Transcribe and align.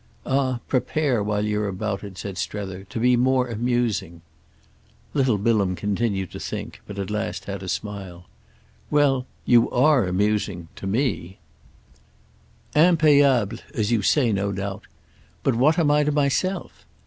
"Ah 0.25 0.61
prepare 0.67 1.21
while 1.21 1.45
you're 1.45 1.67
about 1.67 2.03
it," 2.03 2.17
said 2.17 2.35
Strether, 2.35 2.85
"to 2.85 2.99
be 2.99 3.15
more 3.15 3.47
amusing." 3.47 4.23
Little 5.13 5.37
Bilham 5.37 5.75
continued 5.75 6.31
to 6.31 6.39
think, 6.39 6.81
but 6.87 6.97
at 6.97 7.11
last 7.11 7.45
had 7.45 7.61
a 7.61 7.69
smile. 7.69 8.25
"Well, 8.89 9.27
you 9.45 9.69
are 9.69 10.07
amusing—to 10.07 10.87
me." 10.87 11.37
"Impayable, 12.75 13.59
as 13.75 13.91
you 13.91 14.01
say, 14.01 14.33
no 14.33 14.51
doubt. 14.51 14.87
But 15.43 15.53
what 15.53 15.77
am 15.77 15.91
I 15.91 16.03
to 16.03 16.11
myself?" 16.11 16.83